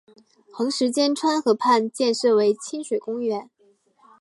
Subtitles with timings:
[0.51, 3.51] 横十间川河畔建设为亲水公园。